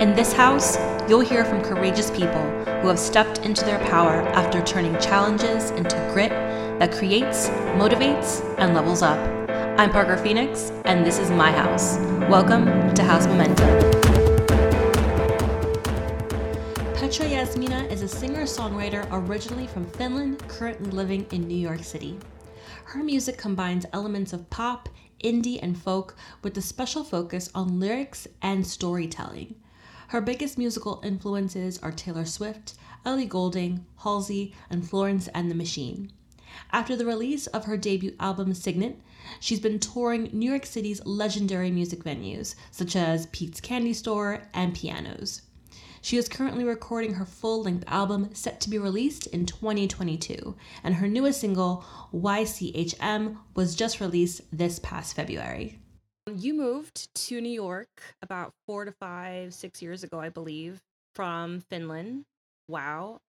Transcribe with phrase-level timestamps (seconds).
[0.00, 0.76] In this house,
[1.08, 2.42] you'll hear from courageous people
[2.82, 6.28] who have stepped into their power after turning challenges into grit
[6.78, 9.18] that creates, motivates, and levels up.
[9.80, 11.96] I'm Parker Phoenix, and this is my house.
[12.28, 13.66] Welcome to House Momentum.
[16.96, 22.18] Petra Yasmina is a singer songwriter originally from Finland, currently living in New York City.
[22.84, 24.90] Her music combines elements of pop,
[25.24, 29.54] indie, and folk with a special focus on lyrics and storytelling.
[30.08, 32.74] Her biggest musical influences are Taylor Swift,
[33.04, 36.12] Ellie Goulding, Halsey, and Florence and the Machine.
[36.72, 39.00] After the release of her debut album Signet,
[39.40, 44.74] she's been touring New York City's legendary music venues, such as Pete's Candy Store and
[44.74, 45.42] Pianos.
[46.00, 50.94] She is currently recording her full length album set to be released in 2022, and
[50.94, 55.80] her newest single, YCHM, was just released this past February.
[56.34, 57.88] You moved to New York
[58.20, 60.80] about four to five, six years ago, I believe,
[61.14, 62.24] from Finland.
[62.68, 63.20] Wow.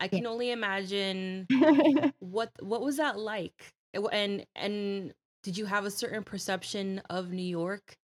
[0.00, 1.46] I can only imagine
[2.18, 3.72] what what was that like?
[3.94, 7.96] And and did you have a certain perception of New York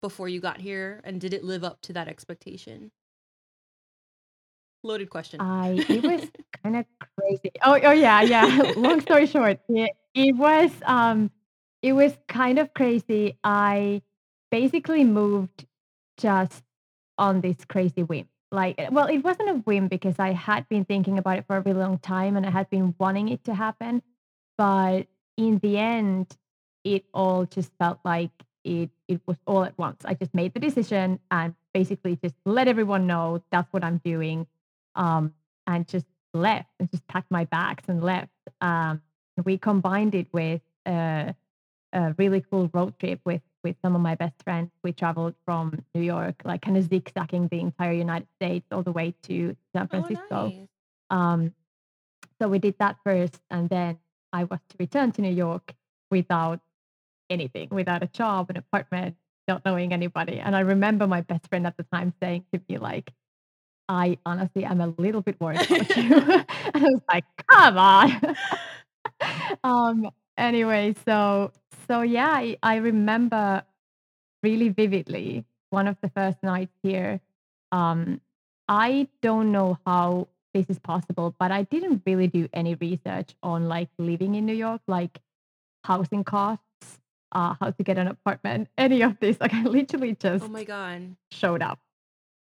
[0.00, 2.90] before you got here and did it live up to that expectation?
[4.82, 5.40] Loaded question.
[5.40, 6.30] I it was
[6.62, 6.86] kind of
[7.18, 7.50] crazy.
[7.62, 8.72] Oh, oh yeah, yeah.
[8.76, 11.30] Long story short, it, it was um
[11.82, 13.38] it was kind of crazy.
[13.42, 14.02] I
[14.50, 15.66] basically moved
[16.16, 16.62] just
[17.18, 18.28] on this crazy whim.
[18.52, 21.56] Like, eh, well, it wasn't a whim because I had been thinking about it for
[21.56, 24.02] a really long time and I had been wanting it to happen.
[24.58, 26.36] But in the end,
[26.84, 28.30] it all just felt like
[28.64, 30.04] it it was all at once.
[30.04, 34.46] I just made the decision and basically just let everyone know that's what I'm doing.
[34.94, 35.34] Um,
[35.66, 38.32] and just left and just packed my bags and left.
[38.60, 39.02] Um,
[39.44, 41.32] we combined it with uh,
[41.92, 44.70] a really cool road trip with with some of my best friends.
[44.82, 48.92] We traveled from New York, like kind of zigzagging the entire United States all the
[48.92, 50.48] way to San Oh, Francisco.
[50.48, 50.68] nice.
[51.10, 51.54] Um,
[52.40, 53.98] so we did that first, and then
[54.32, 55.74] I was to return to New York
[56.10, 56.60] without
[57.28, 59.16] anything, without a job, an apartment,
[59.46, 60.38] not knowing anybody.
[60.40, 63.12] And I remember my best friend at the time saying to me, like,
[63.88, 66.14] I honestly am a little bit worried about you.
[66.16, 68.36] and I was like, come on.
[69.64, 71.52] um, anyway, so
[71.90, 73.64] so yeah, I, I remember
[74.44, 77.20] really vividly one of the first nights here.
[77.72, 78.20] Um,
[78.68, 83.66] I don't know how this is possible, but I didn't really do any research on
[83.66, 85.18] like living in New York, like
[85.82, 87.00] housing costs,
[87.32, 89.40] uh, how to get an apartment, any of this.
[89.40, 91.16] Like I literally just Oh my god.
[91.32, 91.80] showed up.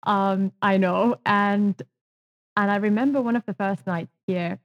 [0.02, 1.80] Um, I know, and
[2.58, 4.58] and I remember one of the first nights here,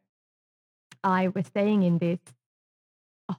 [1.02, 2.20] I was staying in this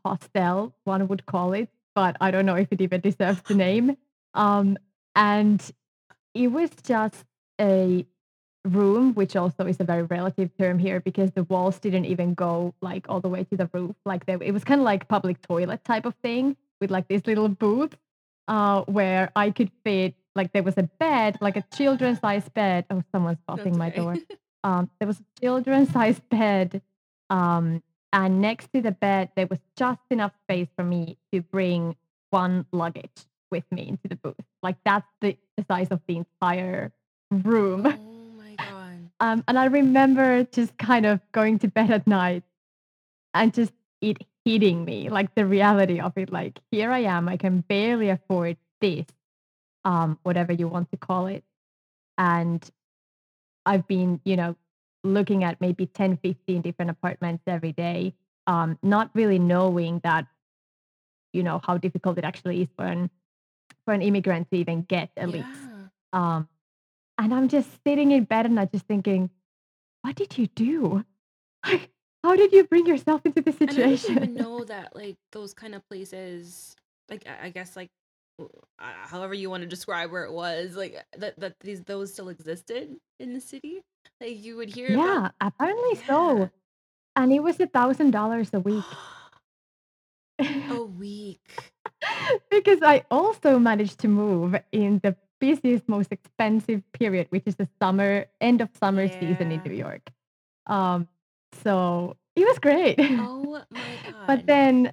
[0.05, 3.97] hostel, one would call it, but I don't know if it even deserves the name.
[4.35, 4.77] Um,
[5.15, 5.63] and
[6.35, 7.25] it was just
[7.61, 8.07] a
[8.65, 12.75] room, which also is a very relative term here because the walls didn't even go
[12.81, 13.95] like all the way to the roof.
[14.05, 17.27] Like they, it was kind of like public toilet type of thing with like this
[17.27, 17.97] little booth
[18.49, 20.15] uh, where I could fit.
[20.35, 22.85] Like there was a bed, like a children's size bed.
[22.91, 24.17] Oh, someone's That's busting my door.
[24.65, 26.83] Um, there was a children's size bed,
[27.31, 27.85] um,
[28.17, 31.95] and next to the bed there was just enough space for me to bring
[32.31, 34.35] one luggage with me into the booth.
[34.63, 36.93] Like that's the, the size of the entire
[37.31, 37.87] room.
[37.87, 39.11] oh my god.
[39.21, 42.43] Um, and I remember just kind of going to bed at night
[43.35, 44.17] and just it
[44.47, 46.33] hitting me, like the reality of it.
[46.33, 49.05] Like, here I am, I can barely afford this,
[49.85, 51.45] um, whatever you want to call it.
[52.17, 52.65] And
[53.67, 54.57] I've been, you know,
[55.15, 58.15] looking at maybe 10, 15 different apartments every day,
[58.47, 60.27] um, not really knowing that,
[61.33, 63.11] you know, how difficult it actually is for an
[63.85, 65.45] for an immigrant to even get a lease.
[65.45, 65.87] Yeah.
[66.13, 66.49] Um,
[67.19, 69.31] and I'm just sitting in bed and I'm just thinking,
[70.03, 71.05] what did you do?
[71.67, 71.91] Like,
[72.23, 74.11] how did you bring yourself into this situation?
[74.11, 76.77] And I didn't even know that like those kind of places,
[77.09, 77.89] like I I guess like
[78.41, 78.47] uh,
[78.79, 82.97] however you want to describe where it was, like that that these those still existed
[83.19, 83.83] in the city.
[84.21, 86.51] Like you would hear about, yeah, apparently yeah, so.
[87.17, 88.99] And it was a thousand dollars a week.
[90.69, 91.73] a week.
[92.51, 97.69] because I also managed to move in the busiest, most expensive period, which is the
[97.81, 99.67] summer, end of summer season in Yeah.
[99.67, 100.11] New York.
[100.67, 101.09] Um,
[101.63, 102.99] so it was great.
[103.19, 104.47] Oh my but god.
[104.47, 104.93] then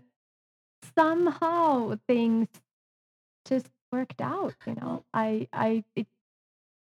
[0.98, 2.48] somehow things
[3.46, 5.04] just worked out, you know.
[5.04, 6.10] Well, I I it's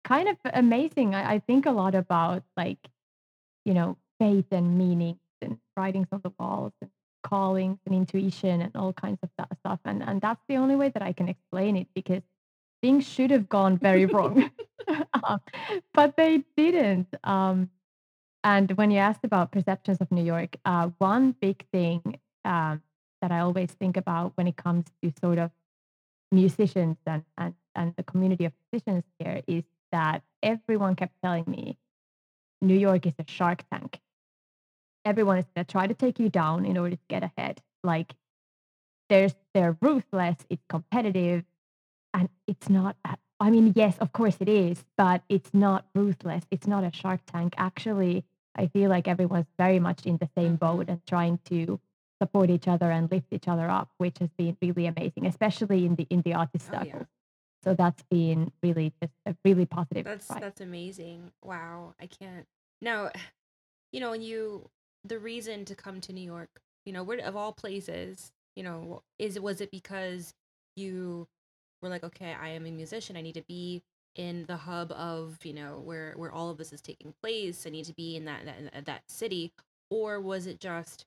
[0.04, 1.16] kind of amazing.
[1.16, 2.80] I, I think a lot about like,
[3.66, 6.90] you know, faith and meaning and writings on the walls and
[7.24, 9.80] callings and intuition and all kinds of that stuff.
[9.86, 12.22] And and that's the only way that I can explain it because
[12.82, 14.52] things should have gone very wrong.
[14.88, 15.40] Um,
[15.94, 17.14] but they didn't.
[17.24, 17.70] Um,
[18.44, 22.82] and when you asked about perceptions of New York, uh, one big thing um,
[23.22, 25.52] that I always think about when it comes to sort of
[26.32, 31.78] musicians and, and, and the community of musicians here is that everyone kept telling me
[32.62, 34.00] New York is a shark tank.
[35.04, 37.62] Everyone is going to try to take you down in order to get ahead.
[37.84, 38.14] Like
[39.10, 41.44] there's they're ruthless, it's competitive,
[42.14, 42.96] and it's not
[43.40, 46.44] I mean, yes, of course it is, but it's not ruthless.
[46.52, 47.56] It's not a shark tank.
[47.58, 48.24] Actually,
[48.56, 51.80] I feel like everyone's very much in the same boat and trying to
[52.22, 55.96] support each other and lift each other up, which has been really amazing, especially in
[55.96, 56.88] the in the artist Oh circles.
[57.10, 57.21] yeah.
[57.64, 60.42] So that's been really just a really positive That's surprise.
[60.42, 61.32] that's amazing.
[61.44, 61.94] Wow.
[62.00, 62.46] I can't.
[62.82, 63.12] Now,
[63.92, 64.70] you know, when you
[65.04, 66.50] the reason to come to New York,
[66.86, 70.34] you know, where of all places, you know, is was it because
[70.76, 71.28] you
[71.82, 73.18] were like, okay, I am a musician.
[73.18, 73.84] I need to be
[74.16, 77.66] in the hub of, you know, where where all of this is taking place.
[77.66, 79.54] I need to be in that that, that city,
[79.90, 81.06] or was it just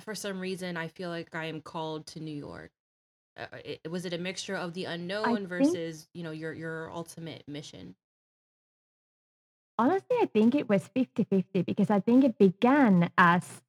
[0.00, 2.70] for some reason I feel like I am called to New York?
[3.36, 6.52] Uh, it, was it a mixture of the I unknown think versus, you know, your
[6.52, 7.94] your ultimate mission?
[9.78, 13.62] honestly, I think it was fifty-fifty because I think it began as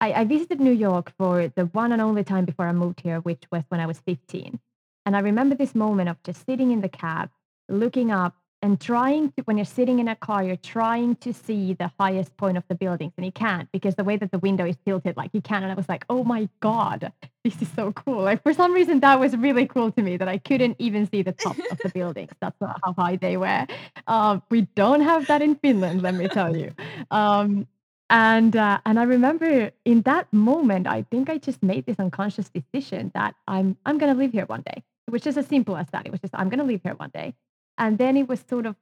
[0.00, 3.20] I, I visited New York for the one and only time before I moved here,
[3.20, 4.58] which was when I was 15.
[5.06, 7.30] And I remember this moment of just sitting in the cab,
[7.68, 11.74] looking up and trying to, when you're sitting in a car, you're trying to see
[11.74, 14.66] the highest point of the buildings and you can't because the way that the window
[14.66, 15.62] is tilted, like you can.
[15.62, 17.12] And I was like, oh my God,
[17.44, 18.22] this is so cool.
[18.22, 21.22] Like for some reason, that was really cool to me that I couldn't even see
[21.22, 22.32] the top of the buildings.
[22.40, 23.66] That's not how high they were.
[24.06, 26.72] Um, we don't have that in Finland, let me tell you.
[27.10, 27.66] Um,
[28.10, 32.50] and uh, and I remember in that moment, I think I just made this unconscious
[32.50, 34.82] decision that I'm I'm gonna live here one day.
[35.06, 36.06] It was just as simple as that.
[36.06, 37.34] It was just I'm gonna live here one day.
[37.80, 38.76] And then it was sort of,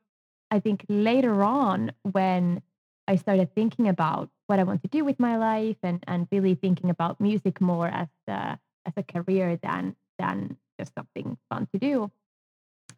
[0.50, 2.62] I think later on when
[3.06, 6.54] I started thinking about what I want to do with my life and and really
[6.54, 11.78] thinking about music more as a as a career than than just something fun to
[11.78, 12.10] do.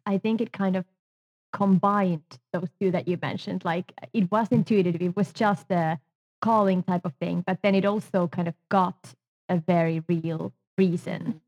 [0.05, 0.85] I think it kind of
[1.53, 3.63] combined those two that you mentioned.
[3.63, 5.99] Like it was intuitive, it was just a
[6.41, 9.13] calling type of thing, but then it also kind of got
[9.49, 11.41] a very real reason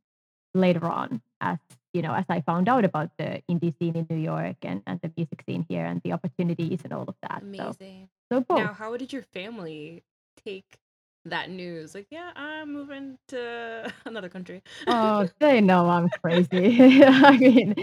[0.54, 1.58] later on as
[1.94, 5.00] you know as i found out about the indie scene in new york and, and
[5.02, 8.10] the music scene here and the opportunities and all of that so Amazing.
[8.32, 10.04] so both Now, how did your family
[10.44, 10.78] take
[11.26, 11.96] that news?
[11.96, 14.62] Like, yeah, I'm moving to another country.
[14.88, 17.76] oh they know i'm crazy i mean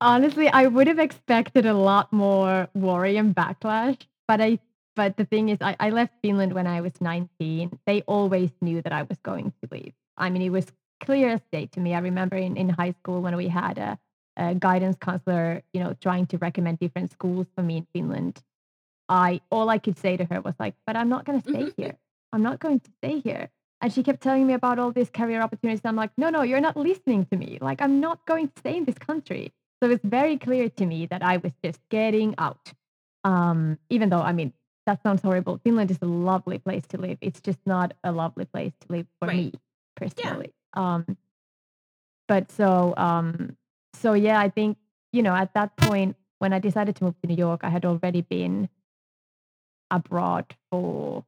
[0.00, 3.98] honestly i would have expected a lot more worry and backlash
[4.28, 4.58] but i
[4.94, 8.82] but the thing is I, I left finland when i was 19 they always knew
[8.82, 10.66] that i was going to leave i mean it was
[11.04, 13.98] clear as day to me i remember in, in high school when we had a,
[14.36, 18.34] a guidance counselor you know trying to recommend different schools for me in finland
[19.08, 21.72] I all I could say to her was like, "But I'm not going to stay
[21.76, 21.96] here.
[22.32, 23.50] I'm not going to stay here."
[23.80, 25.82] And she kept telling me about all these career opportunities.
[25.84, 27.58] I'm like, "No, no, you're not listening to me.
[27.60, 29.52] Like, I'm not going to stay in this country."
[29.82, 32.72] So it's very clear to me that I was just getting out.
[33.24, 34.52] Um, even though, I mean,
[34.86, 35.60] that sounds horrible.
[35.62, 37.18] Finland is a lovely place to live.
[37.20, 39.52] It's just not a lovely place to live for Right.
[39.52, 39.60] me
[39.96, 40.52] personally.
[40.74, 41.16] Um,
[42.28, 43.56] but so, um,
[43.94, 44.78] so yeah, I think
[45.12, 47.84] you know at that point when I decided to move to New York, I had
[47.84, 48.68] already been
[49.90, 51.24] abroad for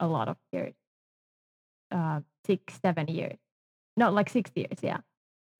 [0.00, 0.74] a lot of years,
[1.92, 3.36] uh, 6, 7 years.
[3.96, 4.98] not like 6 years, yeah.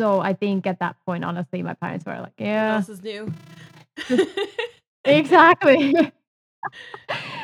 [0.01, 3.03] So I think at that point, honestly, my parents were like, What "Yeah, else is
[3.03, 3.33] new?
[5.05, 5.95] exactly."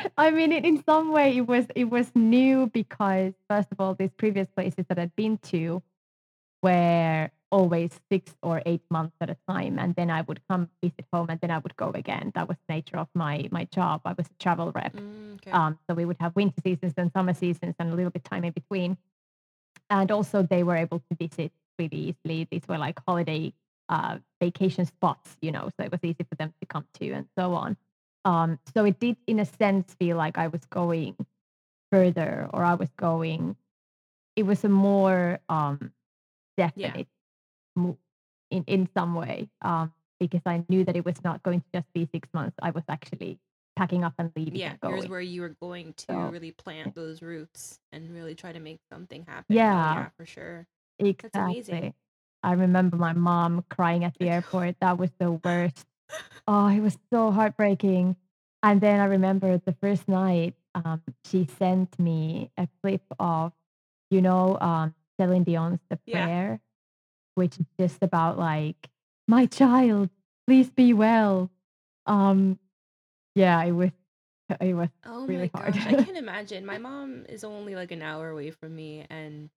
[0.17, 3.95] I mean, in in some way, it was it was new because, first of all,
[3.95, 5.81] these previous places that I'd been to
[6.63, 11.05] were always 6 or 8 months at a time, and then I would come visit
[11.13, 12.31] home, and then I would go again.
[12.35, 14.01] That was the nature of my my job.
[14.05, 14.93] I was a travel rep.
[14.93, 15.51] Mm, okay.
[15.51, 18.43] Um, so we would have winter seasons and summer seasons and a little bit time
[18.43, 18.97] in between.
[19.89, 22.47] And also they were able to visit really easily.
[22.51, 23.53] These were like holiday
[23.89, 27.27] uh, vacation spots, you know, so it was easy for them to come to and
[27.37, 27.77] so on.
[28.27, 31.15] Um, so it did, in a sense, feel like I was going
[31.91, 33.55] further or I was going,
[34.35, 35.93] it was a more um,
[36.57, 36.67] Yeah.
[36.67, 37.07] definite
[37.75, 37.97] move
[38.51, 41.87] in, in some way um, because I knew that it was not going to just
[41.93, 42.55] be six months.
[42.61, 43.39] I was actually
[43.77, 44.75] packing up and leaving Yeah.
[44.81, 46.53] and Here's where you were going to So, really yeah.
[46.57, 49.45] plant those roots and really try to make something happen.
[49.51, 49.93] Oh, Yeah.
[49.93, 50.67] yeah, for sure.
[50.99, 51.93] Exactly.
[52.43, 54.75] I remember my mom crying at the airport.
[54.81, 55.86] That was the worst.
[56.47, 58.15] Oh, it was so heartbreaking.
[58.63, 63.53] And then I remember the first night, um, she sent me a clip of,
[64.09, 66.25] you know, um, Celine Dion's The Yeah.
[66.25, 66.61] Prayer,
[67.35, 68.89] which is just about like,
[69.27, 70.09] my child,
[70.47, 71.51] please be well.
[72.05, 72.59] Um,
[73.35, 73.91] yeah, it was
[74.61, 75.75] it was Oh my really hard.
[75.75, 76.65] gosh, I can't imagine.
[76.65, 79.49] My mom is only like an hour away from me, and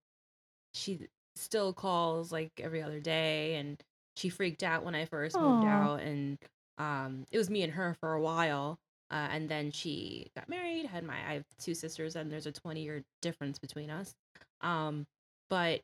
[0.73, 3.55] she still calls like every other day.
[3.55, 3.81] And
[4.17, 6.37] she freaked out when I first moved out, and
[6.77, 8.79] um, it was me and her for a while.
[9.09, 12.51] Uh, and then she got married, had my I have two sisters, and there's a
[12.51, 14.13] 20 year difference between us.
[14.61, 15.05] Um,
[15.49, 15.81] but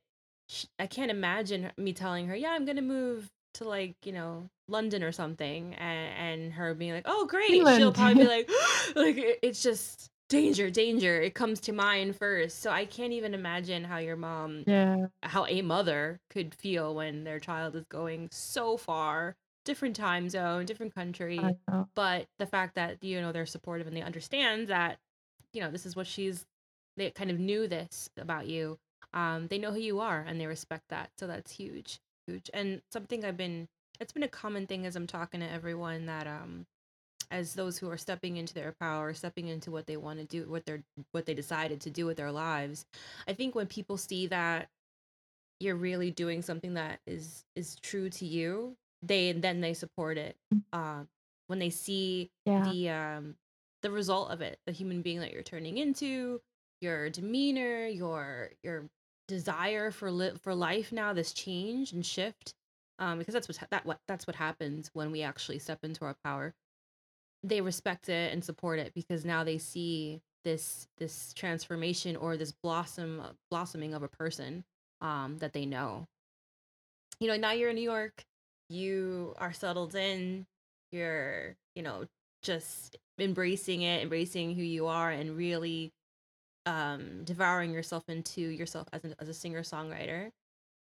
[0.50, 4.48] sh I can't imagine me telling her, "Yeah, I'm gonna move to like, you know,
[4.70, 8.50] London or something," and, and her being like, "Oh, great." She'll probably be like,
[8.96, 11.22] like it- it's just danger, danger.
[11.22, 12.60] It comes to mind first.
[12.60, 17.24] So I can't even imagine how your mom, Yeah, how a mother could feel when
[17.24, 21.56] their child is going so far, different time zone, different country.
[21.96, 25.00] But the fact that, you know, they're supportive and they understand that
[25.54, 26.46] you know, this is what she's
[26.98, 28.78] they kind of knew this about you.
[29.14, 31.12] Um, they know who you are and they respect that.
[31.18, 32.50] So that's huge, huge.
[32.54, 33.68] And something I've been
[34.00, 36.66] it's been a common thing as I'm talking to everyone that um
[37.32, 40.50] as those who are stepping into their power, stepping into what they want to do,
[40.50, 42.86] what they're what they decided to do with their lives.
[43.28, 44.70] I think when people see that
[45.60, 50.38] you're really doing something that is is true to you, they then they support it.
[50.54, 51.10] Mm, Um,
[51.48, 53.36] when they see yeah, the um
[53.82, 56.42] the result of it, the human being that you're turning into,
[56.82, 58.90] your demeanor, your your
[59.28, 62.54] desire for li- for life now, this change and shift,
[63.00, 66.16] um, because that's what that what that's what happens when we actually step into our
[66.24, 66.54] power.
[67.44, 72.54] They respect it and support it because now they see this this transformation or this
[72.64, 74.64] blossom blossoming of a person
[75.02, 76.06] um, that they know.
[77.20, 78.24] You know, now you're in New York,
[78.70, 80.46] you are settled in,
[80.92, 82.06] you're, you know,
[82.44, 85.92] just embracing it, embracing who you are, and really
[86.66, 90.30] um, devouring yourself into yourself as, a as a singer songwriter.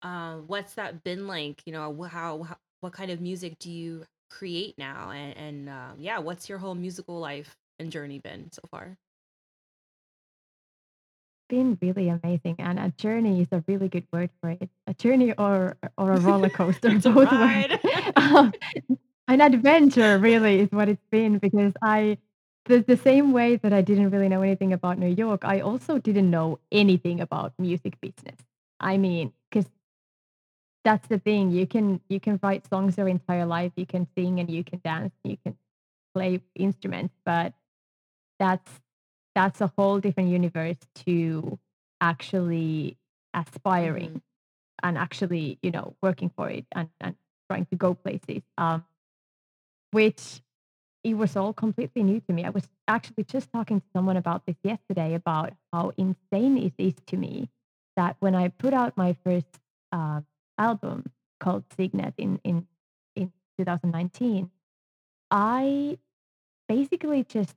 [0.02, 1.62] Um, what's that been like?
[1.66, 5.12] You know, how, how what kind of music do you create now?
[5.12, 8.98] And, and um, yeah, what's your whole musical life and journey been so far?
[11.50, 14.70] been really amazing, and a journey is a really good word for it.
[14.88, 17.32] A journey or or a roller coaster, both.
[18.15, 18.53] Um,
[19.27, 22.17] an adventure really is what it's been because I
[22.65, 26.00] the the same way that I didn't really know anything about New York, I also
[26.00, 28.38] didn't know anything about music business.
[28.79, 29.34] I mean,
[30.86, 34.39] that's the thing, you can you can write songs your entire life, you can sing
[34.39, 35.58] and you can dance, you can
[36.13, 37.54] play instruments, but
[38.39, 38.72] that's
[39.34, 41.60] that's a whole different universe to
[42.00, 42.98] actually
[43.34, 44.22] aspiring
[44.84, 47.15] and actually, you know, working for it and, and
[47.50, 48.44] trying to go places.
[48.58, 48.86] Um,
[49.92, 50.42] which
[51.04, 52.44] it was all completely new to me.
[52.44, 56.96] I was actually just talking to someone about this yesterday about how insane it is
[57.08, 57.50] to me
[57.96, 59.48] that when I put out my first
[59.92, 60.22] uh,
[60.58, 62.68] album called Signet in in
[63.16, 64.52] in 2019,
[65.32, 65.98] I
[66.68, 67.56] basically just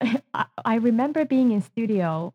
[0.34, 2.34] I, I remember being in studio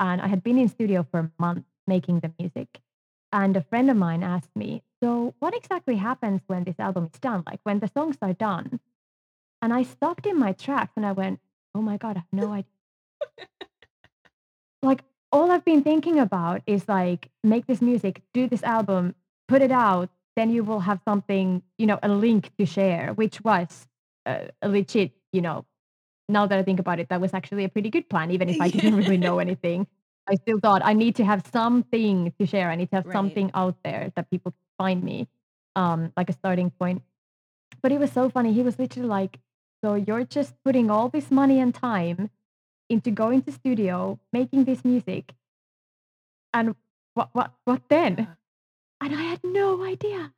[0.00, 2.80] and I had been in studio for a month making the music.
[3.32, 7.18] And a friend of mine asked me, So, what exactly happens when this album is
[7.18, 7.42] done?
[7.46, 8.80] Like when the songs are done?
[9.60, 11.40] And I stopped in my tracks and I went,
[11.74, 12.70] Oh my God, I have no idea.
[14.82, 15.02] Like,
[15.34, 19.16] all I've been thinking about is like, make this music, do this album,
[19.48, 23.42] put it out, then you will have something, you know, a link to share, which
[23.42, 23.88] was
[24.26, 25.66] uh, a legit, you know,
[26.28, 28.60] now that I think about it, that was actually a pretty good plan, even if
[28.60, 29.86] I didn't really know anything.
[30.28, 32.70] I still thought I need to have something to share.
[32.70, 33.12] I need to have Right.
[33.12, 35.28] something out there that people can find me,
[35.76, 37.02] um, like a starting point.
[37.82, 38.52] But it was so funny.
[38.52, 39.40] He was literally like,
[39.82, 42.30] "So you're just putting all this money and time
[42.94, 45.34] into going to studio, making this music,
[46.52, 46.74] and
[47.14, 48.36] what, what, what then?"
[49.00, 50.32] And I had no idea.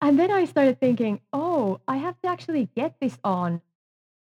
[0.00, 3.62] And then I started thinking, "Oh, I have to actually get this on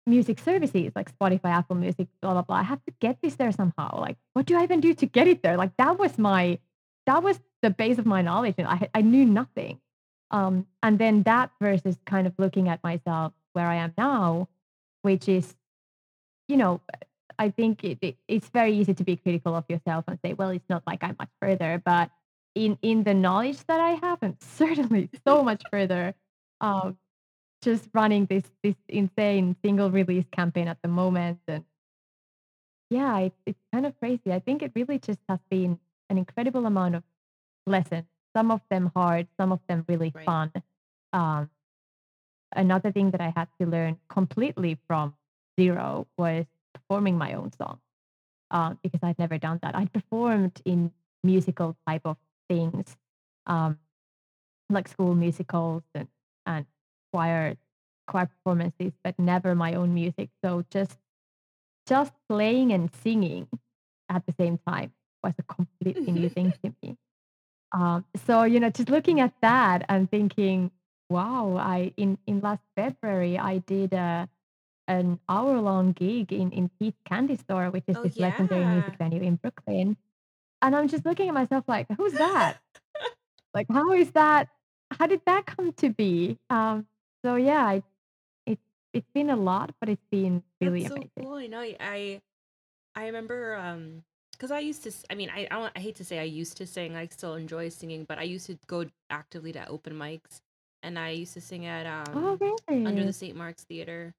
[0.05, 2.57] music services like Spotify, Apple Music, blah blah blah.
[2.57, 3.99] I have to get this there somehow.
[3.99, 5.57] Like, what do I even do to get it there?
[5.57, 6.59] Like that was my
[7.05, 9.79] that was the base of my knowledge, and I I knew nothing.
[10.31, 14.49] Um, and then that versus kind of looking at myself where I am now,
[15.01, 15.55] which is,
[16.47, 16.81] you know,
[17.39, 20.49] I think it, it, it's very easy to be critical of yourself and say, well,
[20.49, 22.09] it's not like I'm much further, but
[22.55, 26.15] in in the knowledge that I have, I'm certainly so much further.
[26.61, 26.97] Um,
[27.61, 31.63] just running this this insane single release campaign at the moment and
[32.89, 36.65] yeah it's, it's kind of crazy i think it really just has been an incredible
[36.65, 37.03] amount of
[37.65, 40.25] lessons some of them hard some of them really Right.
[40.25, 40.51] fun
[41.13, 41.49] um,
[42.55, 45.15] another thing that i had to learn completely from
[45.59, 46.45] zero was
[46.75, 47.79] performing my own song
[48.51, 50.91] um, because i'd never done that i'd performed in
[51.23, 52.17] musical type of
[52.47, 52.95] things
[53.47, 53.79] um,
[54.69, 56.07] like school musicals and,
[56.45, 56.65] and
[57.11, 57.55] choir
[58.07, 60.29] choir performances, but never my own music.
[60.43, 60.97] So just
[61.87, 63.47] just playing and singing
[64.09, 64.91] at the same time
[65.23, 66.97] was a completely new thing to me.
[67.71, 70.71] Um, so, you know, just looking at that and thinking,
[71.09, 74.29] wow, I in in last February I did a
[74.87, 79.21] an hour-long gig in in Pete's Candy Store, which is Oh, this legendary music venue
[79.21, 79.97] in Brooklyn.
[80.61, 82.57] And I'm just looking at myself like, who's that?
[83.53, 84.49] Like, how is that?
[84.91, 86.37] How did that come to be?
[86.49, 86.87] Um,
[87.23, 87.83] so yeah, it,
[88.45, 88.59] it
[88.93, 91.11] it's been a lot, but it's been That's really so amazing.
[91.17, 91.35] cool.
[91.35, 91.61] I know.
[91.79, 92.21] I
[92.95, 96.05] I remember um because I used to I mean I I, don't, I hate to
[96.05, 96.95] say I used to sing.
[96.95, 100.41] I still enjoy singing, but I used to go actively to open mics
[100.83, 102.41] and I used to sing at Oh, um
[102.85, 103.13] under the?
[103.13, 103.35] St.
[103.35, 104.13] Mark's Theater,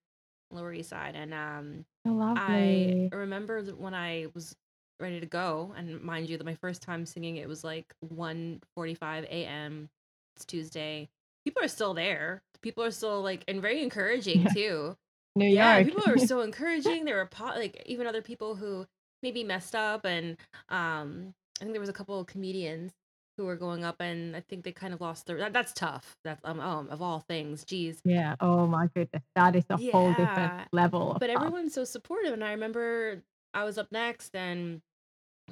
[0.50, 4.56] Lower East Side and um Oh, I remember when I was
[5.00, 8.60] ready to go and mind you that my first time singing it was like one
[8.74, 9.88] forty-five a.m.
[10.36, 11.08] It's Tuesday.
[11.44, 12.42] People are still there.
[12.62, 14.96] People are still like and very encouraging Yeah, too
[15.36, 15.84] New yeah, York.
[15.84, 17.04] people were so encouraging.
[17.04, 18.86] There were po- like even other people who
[19.22, 20.36] maybe messed up, and
[20.68, 22.92] um, I think there was a couple of comedians
[23.36, 25.38] who were going up, and I think they kind of lost their.
[25.38, 26.16] That, that's tough.
[26.24, 27.64] That's um, um of all things.
[27.64, 28.36] Geez, Yeah.
[28.40, 29.22] Oh my goodness.
[29.34, 33.22] That is a whole different level But everyone's so supportive, and I remember
[33.54, 34.80] I was up next, and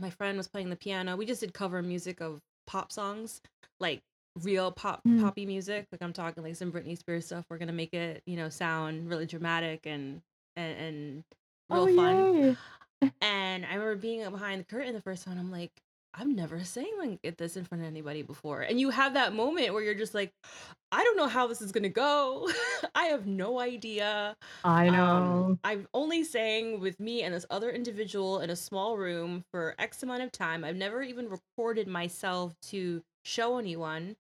[0.01, 1.17] my friend was playing the piano.
[1.17, 3.41] We just did cover music of pop songs,
[3.81, 4.03] like
[4.43, 5.21] real pop Mm.
[5.21, 5.87] poppy music.
[5.93, 7.45] Like I'm talking like some Britney Spears stuff.
[7.49, 10.23] We're gonna make it, you know, sound really dramatic and
[10.57, 11.25] and, and
[11.71, 12.15] Oh, real fun.
[12.35, 12.57] yay.
[13.21, 15.39] And I remember being behind the curtain the first time.
[15.39, 15.73] I'm like,
[16.17, 18.61] I've never sang like this in front of anybody before.
[18.61, 20.31] And you have that moment where you're just like,
[20.93, 22.49] I don't know how this is gonna go.
[22.95, 24.37] I have no idea.
[24.63, 25.59] I Um, know.
[25.65, 30.03] I've only sang with me and this other individual in a small room for X
[30.05, 30.65] amount of time.
[30.65, 34.17] I've never even recorded myself to show anyone.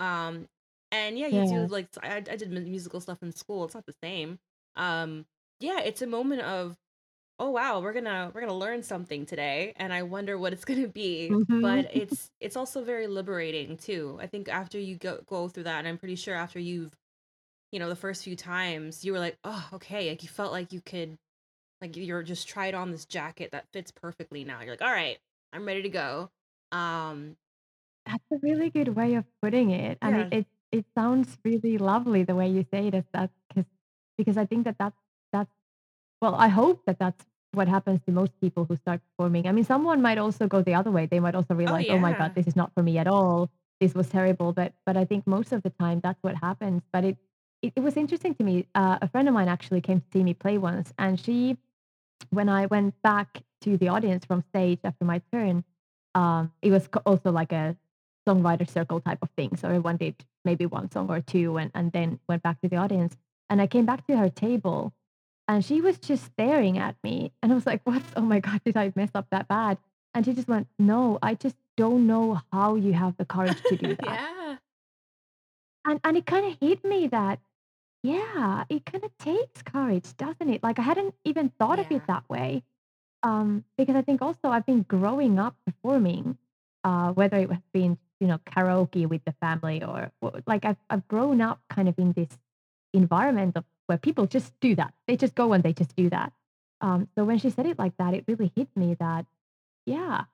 [0.00, 0.48] Um,
[0.92, 3.64] and yeah, you do like I, I did musical stuff in school.
[3.64, 4.38] It's not the same.
[4.76, 5.26] Um,
[5.60, 6.76] yeah, it's a moment of
[7.42, 10.86] oh wow we're gonna we're gonna learn something today and i wonder what it's gonna
[10.86, 11.28] be.
[11.30, 11.60] Mhm.
[11.60, 14.16] but it's it's also very liberating too.
[14.22, 16.96] I think after you go go through that and i'm pretty sure after you've
[17.72, 20.72] you know the first few times you were like oh okay like you felt like
[20.72, 21.18] you could
[21.80, 24.60] like you're just tried on this jacket that fits perfectly now.
[24.60, 25.18] You're like all right
[25.52, 26.30] i'm ready to go.
[26.70, 27.36] Um
[28.06, 30.38] That's a really good way of putting it, and it yeah.
[30.38, 33.66] it it sounds really lovely the way you say it as that, because
[34.16, 34.96] because I think that that's
[35.32, 35.50] that's
[36.22, 39.46] well, I hope that that's what happens to most people who start performing.
[39.46, 41.06] I mean, someone might also go the other way.
[41.06, 43.50] They might also oh realize, "Oh my god, this is not for me at all.
[43.80, 46.82] This was terrible." But but I think most of the time that's what happens.
[46.92, 47.16] But it
[47.62, 48.66] it, it was interesting to me.
[48.74, 51.56] Uh, a friend of mine actually came to see me play once, and she
[52.30, 55.64] when I went back to the audience from stage after my turn,
[56.14, 57.76] um, it was also like a
[58.26, 59.56] songwriter circle type of thing.
[59.56, 62.76] So everyone did maybe one song or two and, and then went back to the
[62.76, 63.16] audience.
[63.50, 64.92] And I came back to her table
[65.48, 67.32] and she was just staring at me.
[67.42, 68.02] And I was like, what?
[68.16, 69.78] Oh my God, did I mess up that bad?
[70.14, 73.76] And she just went, no, I just don't know how you have the courage to
[73.76, 74.04] do that.
[74.04, 74.56] yeah
[75.84, 77.40] And, and it kind of hit me that
[78.02, 80.62] yeah, it kind of takes courage, doesn't it?
[80.62, 82.64] Like I hadn't even thought of it that way.
[83.22, 86.36] Um, because I think also I've been growing up performing,
[86.82, 90.10] uh, whether it has been, you know, karaoke with the family or
[90.46, 92.28] like I've I've grown up kind of in this
[92.92, 94.94] environment of where people just do that.
[95.06, 96.32] They just go and they just do that.
[96.80, 99.26] Um, so when she said it like that, it really hit me that,
[99.86, 100.24] yeah,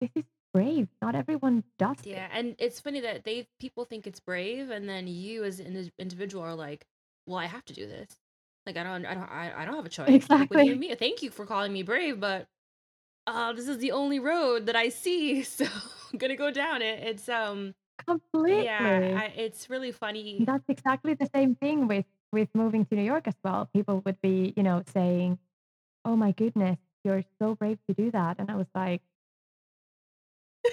[0.00, 0.88] this is brave.
[1.00, 5.06] Not everyone does yeah and it's funny that they people think it's brave and then
[5.06, 6.86] you as an individual are like
[7.26, 8.18] well i have to do this
[8.66, 10.76] like i don't i don't i, I don't have a choice like what do you
[10.76, 10.96] Exactly.
[10.96, 12.48] thank you for calling me brave but
[13.26, 15.64] uh this is the only road that I see, so
[16.12, 17.02] I'm gonna go down it.
[17.04, 17.74] It's um
[18.46, 20.44] yeah, I it's really funny.
[20.46, 23.68] That's exactly the same thing with with moving to New York as well.
[23.74, 25.38] People would be, you know, saying,
[26.04, 29.02] "Oh my goodness, you're so brave to do that." And I was like,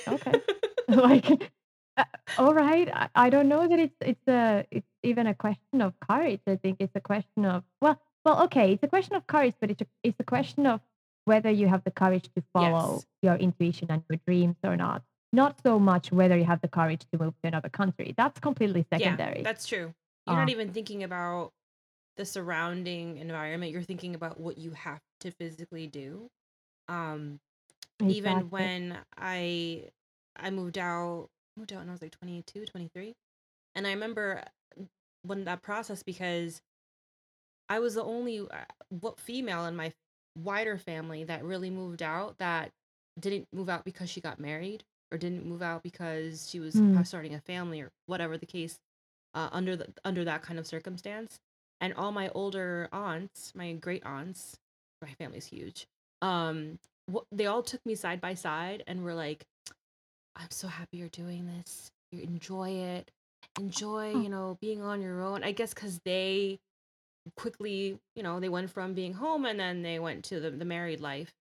[0.07, 0.41] "Okay."
[0.89, 1.51] Like,
[1.97, 2.03] uh,
[2.39, 2.89] all right.
[2.91, 6.41] I, I don't know that it's it's a it's even a question of courage.
[6.47, 9.69] I think it's a question of well, well, okay, it's a question of courage, but
[9.69, 10.81] it's a, it's a question of
[11.25, 13.05] whether you have the courage to follow Yes.
[13.21, 15.03] your intuition and your dreams or not.
[15.31, 18.15] Not so much whether you have the courage to move to another country.
[18.17, 19.43] That's completely Yeah, secondary.
[19.43, 19.93] that's true.
[20.29, 21.51] You're not Um, even thinking about
[22.17, 26.29] the surrounding environment, you're thinking about what you have to physically do.
[26.89, 27.39] Um,
[28.07, 28.51] even exactly.
[28.51, 29.89] when I
[30.35, 33.15] I moved out moved out when I was like 22, 23,
[33.75, 34.43] and I remember
[35.23, 36.61] when that process because
[37.69, 39.93] I was the only uh, what female in my
[40.35, 42.71] wider family that really moved out that
[43.19, 47.03] didn't move out because she got married or didn't move out because she was Mm,
[47.03, 48.79] starting a family or whatever the case
[49.33, 51.39] uh, under the under that kind of circumstance.
[51.81, 54.57] and all my older aunts, my great aunts,
[55.01, 55.87] my family's huge.
[56.21, 56.77] Um,
[57.13, 59.45] wh- they all took me side by side and were like,
[60.35, 61.89] "I'm so happy you're doing this.
[62.11, 63.11] You enjoy it.
[63.57, 66.59] Enjoy, Oh, you know, being on your own." I guess because they
[67.37, 70.65] quickly, you know, they went from being home and then they went to the, the
[70.65, 71.31] married life.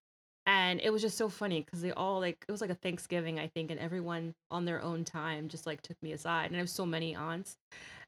[0.48, 3.38] And it was just so funny because they all like it was like a Thanksgiving,
[3.38, 6.46] I think, and everyone on their own time just like took me aside.
[6.46, 7.58] And I have so many aunts.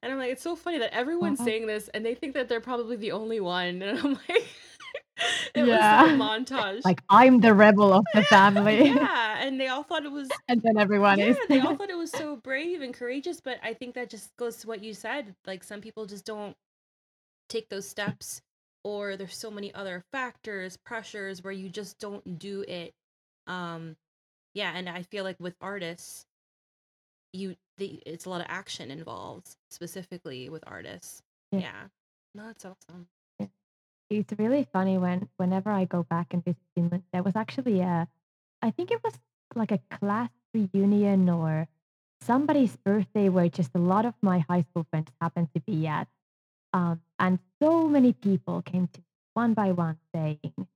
[0.03, 1.45] And I'm like, it's so funny that everyone's wow.
[1.45, 3.83] saying this and they think that they're probably the only one.
[3.91, 4.49] And I'm like,
[5.55, 6.17] it was a Yeah.
[6.17, 6.83] montage.
[6.83, 9.43] Like, I'm the rebel of the family, Yeah.
[9.43, 11.37] And they all thought it was and then everyone yeah, is.
[11.47, 14.57] they all thought it was so brave and courageous, but I think that just goes
[14.59, 15.35] to what you said.
[15.47, 16.57] Like some people just don't
[17.51, 17.91] take those mm.
[17.91, 18.41] steps
[18.85, 22.93] or there's so many other factors pressures where you just don't do it
[23.47, 23.97] um
[24.55, 26.25] yeah and i feel like with artists
[27.33, 31.61] you the it's a lot of action involved specifically with artists Yeah.
[31.61, 31.83] yeah
[32.35, 33.07] no that's awesome
[34.11, 38.09] It's really funny when whenever I go back and visit Finland, there was actually a
[38.61, 39.15] I think it was
[39.55, 41.69] like a class reunion or
[42.21, 46.09] somebody's birthday where just a lot of my high school friends happened to be at.
[46.73, 49.05] Um, and so many people came to me
[49.35, 50.67] one by one saying,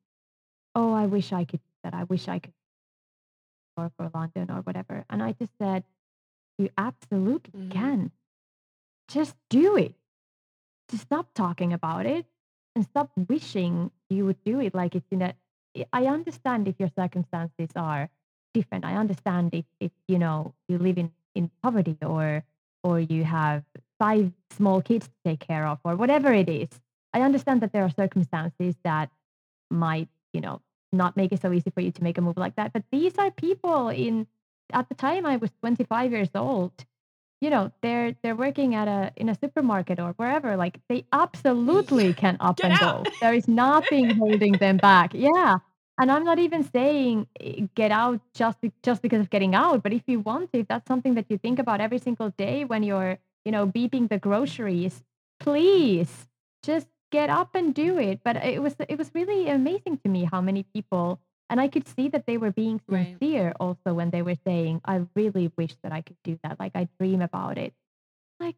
[0.74, 1.94] Oh, I wish I could do that.
[1.94, 2.52] I wish I could
[3.76, 5.04] work for London or whatever.
[5.08, 5.84] And I just said,
[6.58, 7.70] You absolutely mm-hmm.
[7.70, 8.10] can.
[9.08, 9.94] Just do it.
[10.90, 12.26] Just stop talking about it
[12.74, 15.34] and stop wishing you would do it like it's in a
[15.76, 18.08] I I understand if your circumstances are
[18.52, 18.84] different.
[18.84, 22.44] I understand if, if you know you live in, in poverty or
[22.82, 23.64] or you have
[23.98, 26.68] five small kids to take care of or whatever it is.
[27.12, 29.10] I understand that there are circumstances that
[29.70, 30.60] might, you know,
[30.92, 32.72] not make it so easy for you to make a move like that.
[32.72, 34.26] But these are people in
[34.72, 36.72] at the time I was 25 years old
[37.40, 42.14] you know, they're they're working at a in a supermarket or wherever, like, they absolutely
[42.22, 43.10] can up get and out go.
[43.20, 45.12] There is nothing holding them back.
[45.14, 45.56] Yeah,
[46.00, 49.92] and I'm not even saying, eh, get out just just because of getting out, but
[49.92, 52.82] if you want to, if that's something that you think about every single day when
[52.82, 55.02] you're, you know, beeping the groceries,
[55.40, 56.26] please
[56.62, 58.20] just get up and do it.
[58.24, 61.86] But it was it was really amazing to me how many people and I could
[61.86, 65.74] see that they were being right sincere also when they were saying, "I really wish
[65.82, 66.58] that I could do that.
[66.58, 67.74] Like, I dream about it."
[68.40, 68.56] Like,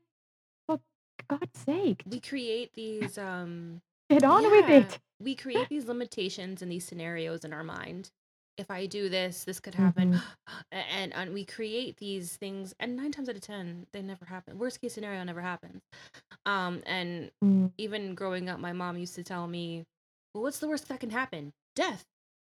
[0.66, 0.80] for
[1.28, 4.98] God's sake, we create these um get on with yeah it.
[5.18, 8.10] we create these limitations and these scenarios in our mind
[8.58, 10.12] if i do this this could happen.
[10.72, 14.24] Mhm, and and we create these things and nine times out of ten they never
[14.24, 14.58] happen.
[14.58, 15.82] Worst case scenario never happens.
[16.44, 17.72] Um and mm.
[17.78, 19.84] even growing up my mom used to tell me
[20.34, 21.52] well what's the worst that can happen?
[21.74, 22.04] Death.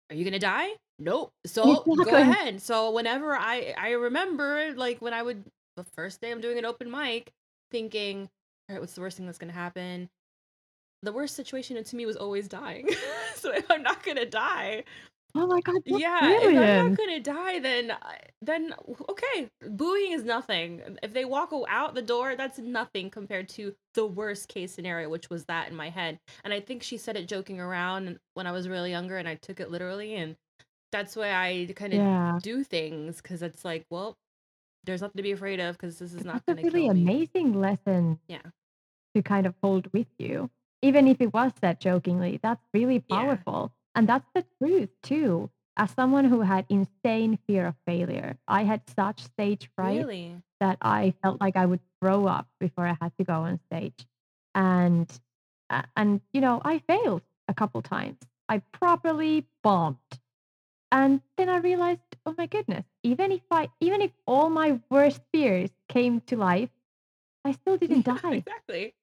[0.10, 0.70] Are you gonna die?
[1.00, 1.32] Nope.
[1.46, 2.62] So go ahead.
[2.62, 5.44] So whenever i i remember like when i would
[5.76, 7.32] the first day i'm doing an open mic
[7.72, 8.30] thinking
[8.70, 10.10] all right what's the worst thing that's gonna happen?
[11.04, 12.90] The worst situation to me was always dying.
[13.36, 14.84] so if I'm not gonna die,
[15.36, 17.98] Oh my god, yeah, if I'm not gonna die, then
[18.42, 18.74] then
[19.10, 20.98] okay, booing is nothing.
[21.02, 25.30] If they walk out the door, that's nothing compared to the worst case scenario, which
[25.30, 26.20] was that in my head.
[26.44, 29.36] And I think she said it joking around when I was really younger, and I
[29.36, 30.16] took it literally.
[30.16, 30.36] And
[30.92, 34.16] that's why I kind of Yeah, do things because it's like, well,
[34.86, 36.90] there's nothing to be afraid of because this is not that's a gonna really kill
[36.90, 37.10] me.
[37.10, 38.52] amazing lesson Yeah,
[39.16, 40.52] to kind of hold with you.
[40.82, 43.74] Even if it was said jokingly, that's really yeah, powerful.
[43.98, 45.52] And that's the truth too.
[45.78, 50.44] As someone who had insane fear of failure, I had such stage fright really.
[50.62, 54.08] that I felt like I would throw up before I had to go on stage.
[54.56, 55.10] And
[55.70, 58.20] uh, and you know, I failed a couple times.
[58.50, 59.98] I properly bombed.
[60.92, 65.22] And then I realized, oh my goodness, even if I even if all my worst
[65.34, 66.70] fears came to life,
[67.46, 68.44] I still didn't Yeah, die.
[68.48, 68.96] exactly.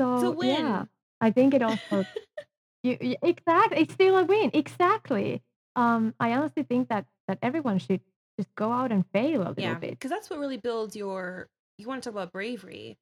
[0.00, 0.84] A So, yeah.
[1.20, 2.06] I think it also
[2.82, 5.42] you y exactly, it's still a win, exactly.
[5.76, 8.00] Um, I honestly think that that everyone should
[8.38, 9.90] just go out and fail a little Yeah, bit.
[9.90, 11.48] because that's what really builds your.
[11.78, 12.98] You want to talk about bravery,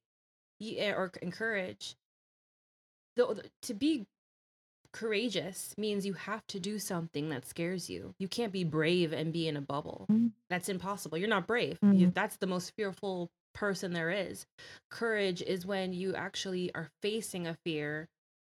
[0.59, 1.95] y- or and courage.
[3.15, 4.05] The, the- to be
[4.93, 8.13] courageous means you have to do something that scares you.
[8.19, 10.07] You can't be brave and be in a bubble.
[10.11, 11.17] Mm, That's impossible.
[11.17, 11.79] You're not brave.
[11.81, 14.45] You, mhm, that's the most fearful person there is.
[14.89, 18.07] Courage is when you actually are facing a fear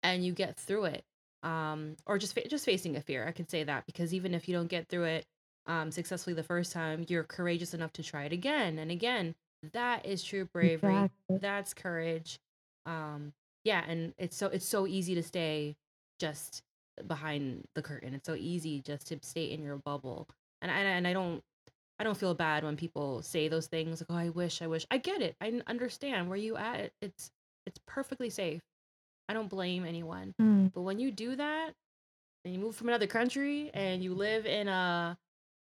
[0.02, 1.04] and you get through it.
[1.44, 3.28] Um, or just fa- just facing a fear.
[3.28, 5.26] I can say that because even if you don't get through it
[5.66, 9.36] um, successfully the first time, you're courageous enough to try it again and again.
[9.74, 11.10] That is true bravery.
[11.30, 11.40] exactly.
[11.42, 12.40] That's courage.
[12.86, 15.76] Um, yeah, and it's so it's so easy to stay
[16.20, 16.64] just
[17.08, 18.14] behind the curtain.
[18.14, 20.28] It's so easy just to stay in your bubble.
[20.62, 21.42] And I and I don't
[22.00, 24.86] I don't feel bad when people say those things like, "Oh, I wish, I wish."
[24.92, 25.36] I get it.
[25.42, 26.92] I understand where you at.
[27.02, 27.32] It's
[27.66, 28.62] It's perfectly safe.
[29.30, 30.34] I don't blame anyone.
[30.42, 30.72] Mm.
[30.74, 31.72] But when you do that
[32.46, 35.18] and you move from another country and you live in a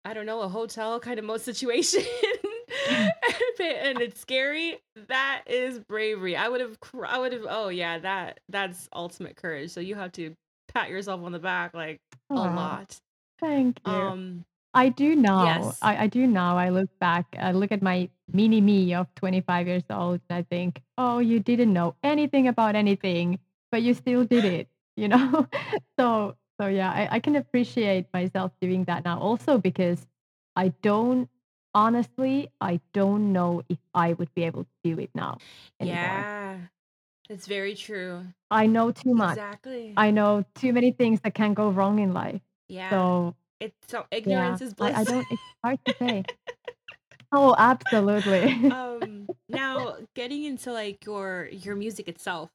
[0.04, 2.02] I don't know, a hotel kind of mode situation
[2.88, 6.36] and it's scary, that is bravery.
[6.36, 9.70] I would have I would have oh yeah, that that's ultimate courage.
[9.70, 10.34] So you have to
[10.72, 12.98] pat yourself on the back like a lot.
[13.40, 13.92] thank you.
[13.92, 15.44] Um I do now.
[15.44, 15.78] yes.
[15.82, 16.56] I, I do now.
[16.56, 20.42] I look back, I look at my mini me of 25 years old, and I
[20.42, 23.38] think, oh, you didn't know anything about anything,
[23.70, 25.46] but you still did it, you know?
[25.98, 30.06] so, so yeah, I, I can appreciate myself doing that now also because
[30.56, 31.28] I don't,
[31.74, 35.38] honestly, I don't know if I would be able to do it now
[35.80, 36.00] anymore.
[36.02, 36.58] Yeah.
[37.28, 38.26] It's very true.
[38.50, 39.38] I know too much.
[39.38, 39.94] Exactly.
[39.96, 42.42] I know too many things that can go wrong in life.
[42.68, 42.90] Yeah.
[42.90, 46.24] So, It's so yeah, ignorance is I, I don't, it's hard to say.
[47.34, 48.70] Oh, absolutely.
[48.70, 52.50] um now getting into like your your music itself.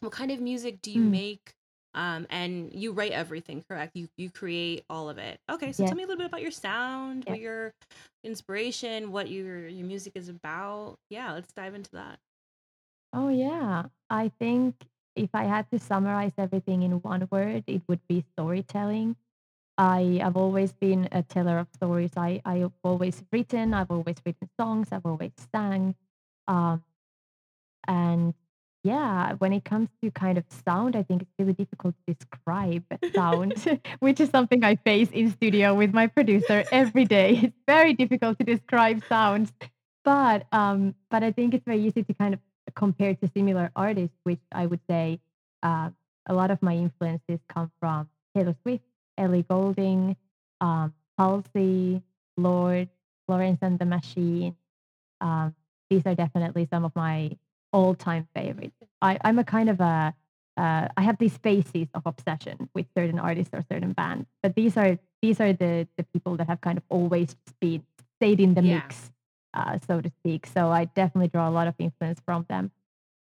[0.00, 1.52] What kind of music do you Mm, make?
[1.94, 3.92] Um and you write everything, correct?
[3.94, 5.38] You you create all of it.
[5.50, 7.32] Okay, so tell me a little bit about your sound, yes.
[7.32, 7.72] what your
[8.24, 10.96] inspiration, what your your music is about.
[11.10, 12.18] Yeah, let's dive into that.
[13.12, 13.84] Oh, yeah.
[14.10, 14.74] I think
[15.16, 19.16] if I had to summarize everything in one word, it would be storytelling.
[19.76, 22.12] I have always been a teller of stories.
[22.16, 23.74] I I've always written.
[23.74, 24.88] I've always written songs.
[24.92, 25.94] I've always sang.
[26.46, 26.82] Um,
[27.86, 28.34] and
[28.84, 32.84] yeah, when it comes to kind of sound, I think it's really difficult to describe
[33.14, 37.40] sound, which is something I face in studio with my producer every day.
[37.44, 39.52] It's very difficult to describe sounds,
[40.04, 42.40] but um, but I think it's very easy to kind of
[42.74, 45.20] compare to similar artists, which I would say
[45.62, 45.90] uh,
[46.26, 48.84] a lot of my influences come from Taylor Swift,
[49.18, 50.16] Ellie Goulding,
[50.60, 52.02] um, Halsey,
[52.36, 52.88] Lorde,
[53.26, 54.56] Florence and the Machine.
[55.20, 55.54] Um,
[55.90, 57.36] these are definitely some of my
[57.72, 58.76] all-time favorites.
[59.02, 60.14] I, I'm a kind of a
[60.56, 64.76] uh, I have these phases of obsession with certain artists or certain bands, but these
[64.76, 67.82] are these are the the people that have kind of always been
[68.16, 68.76] stayed in the Yeah.
[68.76, 69.10] mix,
[69.52, 70.46] uh, so to speak.
[70.46, 72.70] So I definitely draw a lot of influence from them.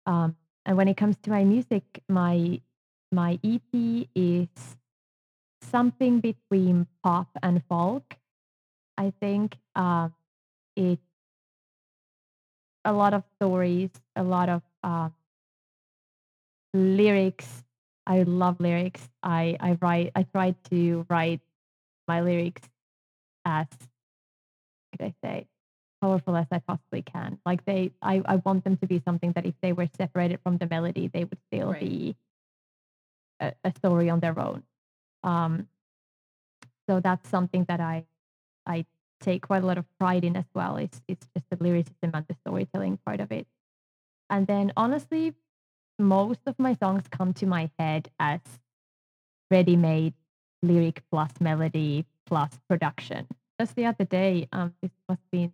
[0.08, 2.62] Um, and when it comes to my music, my
[3.12, 4.48] my EP is
[5.62, 8.16] something between pop and folk.
[8.98, 10.14] I think um,
[10.76, 11.02] it's
[12.86, 15.14] a lot of stories, a lot of um,
[16.74, 17.64] lyrics.
[18.06, 19.08] I love lyrics.
[19.24, 20.12] I I write.
[20.16, 21.42] I try to write
[22.08, 22.64] my lyrics
[23.46, 23.68] as
[24.92, 25.48] could I say
[26.02, 27.40] powerful as I possibly can.
[27.46, 30.58] Like they, I I want them to be something that if they were separated from
[30.58, 31.82] the melody, they would still Right.
[31.82, 32.16] be
[33.40, 34.64] a, a story on their own.
[35.24, 35.68] Um,
[36.88, 38.06] so that's something that I
[38.66, 38.86] I
[39.20, 40.78] take quite a lot of pride in as well.
[40.78, 43.48] It's it's just the lyricism and the storytelling part of it.
[44.30, 45.34] And then honestly,
[45.98, 48.40] most of my songs come to my head as
[49.52, 50.14] ready-made
[50.62, 53.28] lyric plus melody plus production.
[53.60, 55.52] Just the other day, um, this must be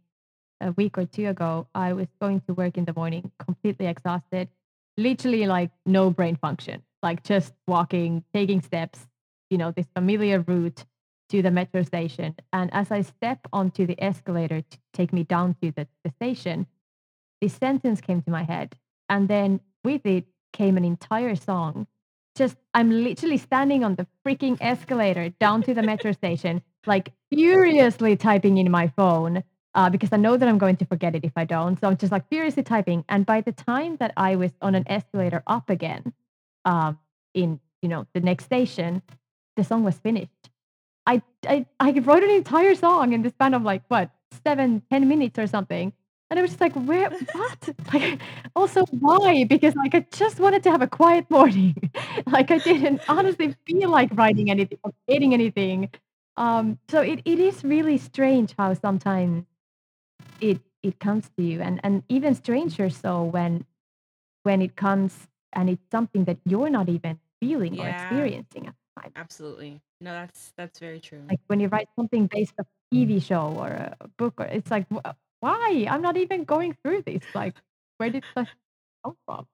[0.62, 4.50] a week or two ago, I was going to work in the morning, completely exhausted,
[4.98, 9.08] literally like no brain function, like just walking, taking steps,
[9.56, 10.84] you know, this familiar route
[11.30, 12.36] to the metro station.
[12.52, 16.68] And as I step onto the escalator to take me down to the, the station,
[17.40, 18.76] this sentence came to my head.
[19.08, 21.88] And then with it came an entire song.
[22.36, 28.18] Just, I'm literally standing on the freaking escalator down to the metro station, like furiously
[28.18, 29.42] typing in my phone
[29.74, 31.80] uh, because I know that I'm going to forget it if I don't.
[31.80, 33.06] So I'm just like furiously typing.
[33.08, 36.12] And by the time that I was on an escalator up again,
[36.66, 37.00] um,
[37.34, 39.02] in you know the next station,
[39.56, 40.50] the song was finished.
[41.08, 44.12] I I I wrote an entire song in the span of like what
[44.44, 45.94] seven ten minutes or something,
[46.30, 47.70] and I was just like, where what?
[47.94, 48.22] Like
[48.56, 49.46] also why?
[49.46, 51.76] Because like I just wanted to have a quiet morning.
[52.28, 55.92] like I didn't honestly feel like writing anything or creating anything.
[56.38, 59.46] Um, so it, it is really strange how sometimes
[60.42, 63.66] it it comes to you and and even stranger so when
[64.44, 69.82] when it comes and it's something that you're not even feeling or experiencing time absolutely.
[70.02, 71.24] No, that's that's very true.
[71.30, 74.70] like when you write something based on a tv show or a book or it's
[74.72, 77.56] like "Wh- why i'm not even going through this like
[77.98, 78.48] where did that
[79.04, 79.48] come from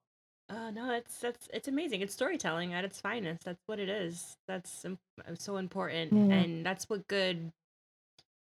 [0.50, 2.02] Uh, no, that's that's it's amazing.
[2.02, 3.46] It's storytelling at its finest.
[3.46, 4.36] That's what it is.
[4.48, 4.96] That's uh,
[5.36, 7.52] so important, yeah and that's what good.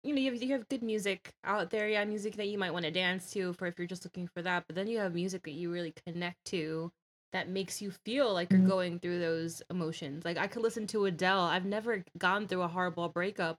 [0.02, 1.88] You know, you have you have good music out there.
[1.88, 4.42] Yeah, music that you might want to dance to for if you're just looking for
[4.42, 4.64] that.
[4.66, 6.90] But then you have music that you really connect to,
[7.34, 8.68] that makes you feel like you're Mhm.
[8.68, 10.24] going through those emotions.
[10.24, 11.40] Like I could listen to Adele.
[11.40, 13.58] I've never gone through a horrible breakup,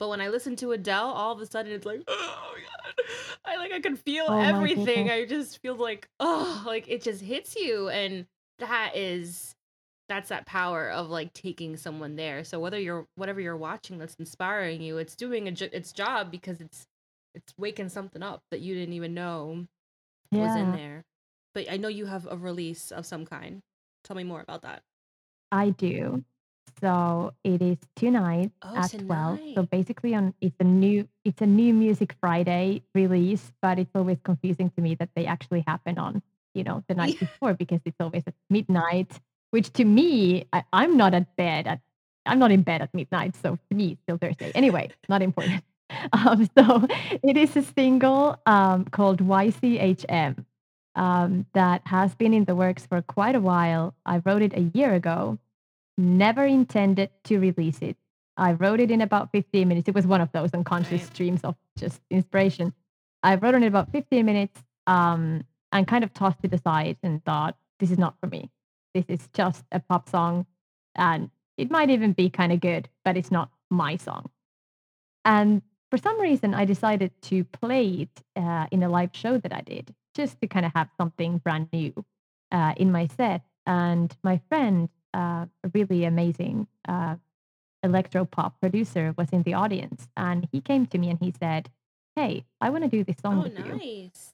[0.00, 3.06] but when I listen to Adele, all of a sudden it's like, oh my god,
[3.44, 5.10] I like I can feel Oh everything.
[5.10, 8.26] I just feel like oh, like it just hits you and
[8.60, 9.54] that is
[10.08, 12.44] that's that power of like taking someone there.
[12.44, 16.30] So whether you're whatever you're watching that's inspiring you, it's doing a, jo- its job
[16.30, 16.86] because it's
[17.34, 19.66] it's waking something up that you didn't even know
[20.34, 21.04] was in there.
[21.58, 23.62] But I know you have a release of some kind.
[24.04, 24.84] Tell me more about that.
[25.50, 26.22] I do.
[26.80, 29.40] So it is tonight Oh, at 12.
[29.56, 34.18] So basically on it's a new it's a new Music Friday release, but it's always
[34.22, 36.22] confusing to me that they actually happen on,
[36.54, 37.26] you know, the night Yeah.
[37.26, 39.18] before because it's always at midnight,
[39.50, 41.80] which to me, I, I'm not at bed at
[42.24, 44.52] I'm not in bed at midnight, so to me it's still Thursday.
[44.54, 45.64] Anyway, not important.
[46.12, 46.86] Um, so
[47.24, 50.44] it is a single um, called YCHM
[50.98, 53.94] um, that has been in the works for quite a while.
[54.04, 55.38] I wrote it a year ago
[56.00, 57.96] Never intended to release it.
[58.36, 59.88] I wrote it in about 15 minutes.
[59.88, 61.12] It was one of those unconscious Right.
[61.12, 62.72] streams of just inspiration.
[63.24, 67.24] I wrote it in about 15 minutes um, and kind of tossed it aside and
[67.24, 68.48] thought, this is not for me.
[68.94, 70.46] This is just a pop song.
[70.94, 74.30] And it might even be kind of good, but it's not my song.
[75.24, 79.52] And for some reason, I decided to play it uh, in a live show that
[79.52, 81.92] I did, just to kind of have something brand new
[82.52, 83.42] uh, in my set.
[83.66, 87.16] And my friend, uh, a really amazing uh,
[87.82, 91.70] electro pop producer, was in the audience, and he came to me and he said,
[92.16, 93.72] "Hey, I want to do this song Oh, with you."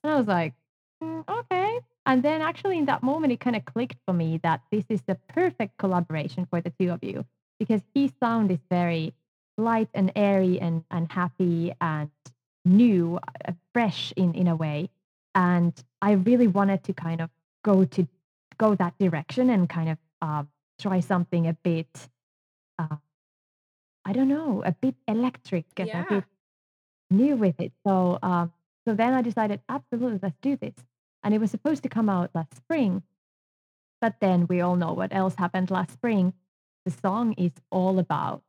[0.03, 0.55] And I was like,
[1.03, 4.61] "Mm, "Okay." And then actually, in that moment, it kind of clicked for me that
[4.71, 7.25] this is the perfect collaboration for the two of you
[7.59, 9.15] because his sound is very
[9.57, 12.11] light and airy and and happy and
[12.65, 14.91] new, uh, fresh in in a way.
[15.35, 17.31] And I really wanted to kind of
[17.65, 18.07] go to
[18.57, 20.45] go that direction and kind of uh,
[20.81, 21.89] try something a bit,
[22.79, 22.97] uh,
[24.05, 26.25] I don't know, a bit electric and a bit
[27.11, 27.73] new with it.
[27.85, 28.53] So um,
[28.87, 30.75] so then I decided, absolutely, let's do this.
[31.23, 33.03] And it was supposed to come out last spring,
[34.01, 36.35] but then we all know what else happened last spring.
[36.85, 38.43] The song is all about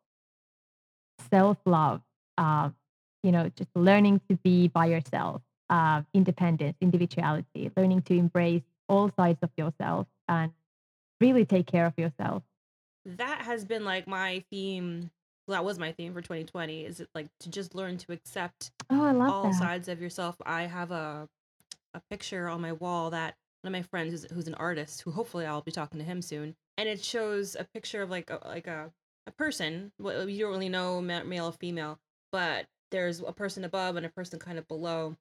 [1.32, 2.02] self love,
[2.38, 2.76] um,
[3.24, 9.12] you know, just learning to be by yourself, uh, independence, individuality, learning to embrace all
[9.18, 10.52] sides of yourself and
[11.20, 12.44] really take care of yourself.
[13.06, 15.12] That has been like my theme.
[15.48, 16.86] Well, that was my theme for 2020.
[16.86, 19.54] Is it like to just learn to accept Oh, I love all that.
[19.54, 20.36] sides of yourself.
[20.46, 21.28] I have a
[21.94, 25.12] a picture on my wall that one of my friends who's, who's an artist who
[25.12, 28.40] hopefully I'll be talking to him soon, and it shows a picture of like a,
[28.46, 28.92] like a
[29.28, 29.92] a person.
[30.00, 31.98] Well, you don't really know male or female,
[32.32, 35.16] but there's a person above and a person kind of below,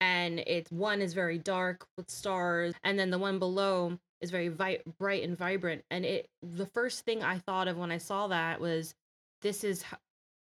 [0.00, 4.48] and it's one is very dark with stars, and then the one below is very
[4.48, 5.84] vi- bright and vibrant.
[5.90, 8.94] And it the first thing I thought of when I saw that was
[9.42, 9.98] this is h-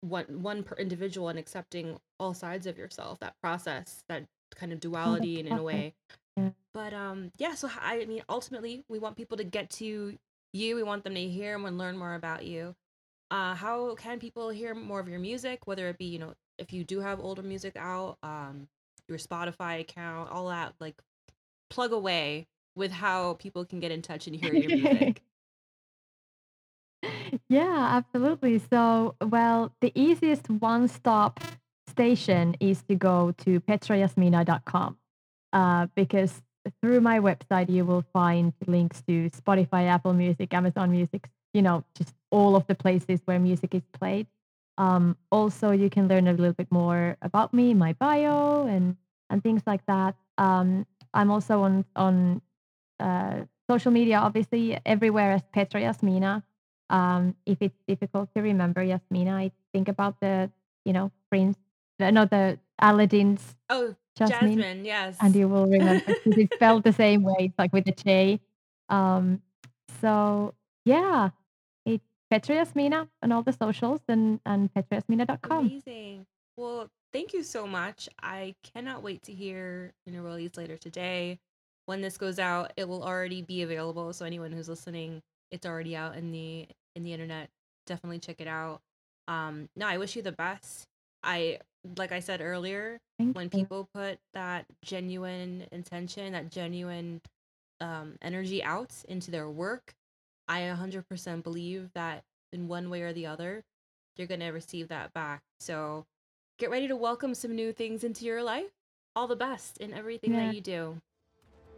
[0.03, 4.81] one one per individual and accepting all sides of yourself that process that kind of
[4.81, 5.95] duality in, in a way
[6.37, 6.51] Yeah.
[6.75, 10.19] but um yeah so i mean ultimately we want people to get to
[10.53, 12.75] you we want them to hear and learn more about you
[13.31, 16.73] uh how can people hear more of your music whether it be you know if
[16.73, 18.69] you do have older music out um
[19.09, 21.01] your spotify account all that like
[21.71, 25.23] plug away with how people can get in touch and hear your music
[27.49, 28.61] Yeah, absolutely.
[28.71, 31.41] So, well, the easiest one-stop
[31.89, 34.97] station is to go to petrajasmina.com
[35.53, 36.43] uh, because
[36.81, 41.85] through my website you will find links to Spotify, Apple Music, Amazon Music, you know,
[41.97, 44.27] just all of the places where music is played.
[44.79, 48.97] Um, also, you can learn a little bit more about me, my bio, and
[49.31, 50.17] and things like that.
[50.39, 52.43] Um, I'm also on on
[52.99, 56.43] uh, social media, obviously, everywhere as Petra Jasmina.
[56.91, 60.51] Um, if it's difficult to remember Jasmina, I think about the,
[60.85, 61.57] you know, prince,
[61.99, 66.93] the, no, the Aladdin's oh Jasmine, jasmine and you will remember because it's spelled the
[66.93, 68.41] same way, it's like with a J.
[68.89, 69.41] Um,
[70.01, 70.55] so
[70.85, 71.31] yeah,
[72.33, 75.67] Petra Jasmina on all the socials and and petrajasmina.com.
[75.67, 76.25] Amazing.
[76.57, 78.09] Well, thank you so much.
[78.23, 81.39] I cannot wait to hear your release later today.
[81.85, 84.15] When this goes out, it will already be available.
[84.15, 85.21] So anyone who's listening,
[85.51, 86.67] it's already out in the
[86.97, 87.51] in the internet.
[87.87, 88.81] Definitely check it out.
[89.29, 90.87] Um, no, I wish you the best.
[91.23, 91.59] I
[91.99, 93.51] like I said earlier, Thank when you.
[93.51, 97.21] people put that genuine intention, that genuine
[97.83, 99.93] um, energy out into their work,
[100.49, 103.65] I 100% believe that in one way or the other,
[104.17, 105.43] you're going to receive that back.
[105.61, 106.07] So
[106.59, 108.71] get ready to welcome some new things into your life.
[109.15, 110.99] All the best in everything that you do.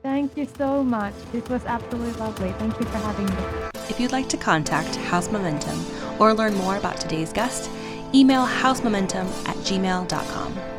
[0.03, 1.15] Thank you so much.
[1.33, 2.53] This was absolutely lovely.
[2.53, 3.71] Thank you for having me.
[3.89, 5.79] If you'd like to contact House Momentum
[6.21, 7.71] or learn more about today's guest,
[8.15, 10.74] email housemomentum at gmail.com.